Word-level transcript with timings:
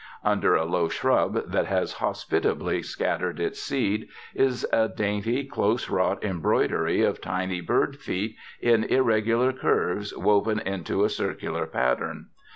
Under 0.23 0.55
a 0.55 0.65
low 0.65 0.89
shrub 0.89 1.51
that 1.51 1.67
has 1.67 1.93
hospitably 1.99 2.81
scattered 2.81 3.39
its 3.39 3.61
seed 3.61 4.07
is 4.33 4.65
a 4.73 4.89
dainty, 4.89 5.43
close 5.43 5.91
wrought 5.91 6.23
embroidery 6.23 7.03
of 7.03 7.21
tiny 7.21 7.61
bird 7.61 7.97
feet 7.99 8.35
in 8.59 8.83
irregular 8.85 9.53
curves 9.53 10.11
woven 10.17 10.57
into 10.57 11.03
a 11.03 11.09
circular 11.09 11.67
pattern. 11.67 12.29